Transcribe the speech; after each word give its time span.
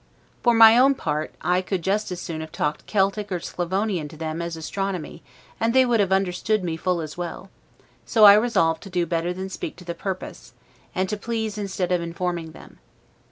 For 0.41 0.55
my 0.55 0.79
own 0.79 0.95
part, 0.95 1.35
I 1.41 1.61
could 1.61 1.83
just 1.83 2.11
as 2.11 2.19
soon 2.19 2.41
have 2.41 2.51
talked 2.51 2.87
Celtic 2.87 3.31
or 3.31 3.39
Sclavonian 3.39 4.07
to 4.09 4.17
them 4.17 4.41
as 4.41 4.55
astronomy, 4.57 5.21
and 5.59 5.75
they 5.75 5.85
would 5.85 5.99
have 5.99 6.11
understood 6.11 6.63
me 6.63 6.75
full 6.75 7.01
as 7.01 7.19
well: 7.19 7.51
so 8.03 8.25
I 8.25 8.33
resolved 8.33 8.81
to 8.81 8.89
do 8.89 9.05
better 9.05 9.31
than 9.31 9.47
speak 9.49 9.75
to 9.75 9.85
the 9.85 9.93
purpose, 9.93 10.53
and 10.95 11.07
to 11.07 11.17
please 11.17 11.55
instead 11.55 11.91
of 11.91 12.01
informing 12.01 12.51
them. 12.53 12.79